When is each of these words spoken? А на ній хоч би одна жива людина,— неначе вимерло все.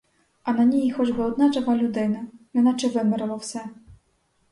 А 0.43 0.53
на 0.53 0.63
ній 0.63 0.91
хоч 0.91 1.09
би 1.11 1.23
одна 1.23 1.53
жива 1.53 1.75
людина,— 1.77 2.27
неначе 2.53 2.89
вимерло 2.89 3.35
все. 3.35 3.65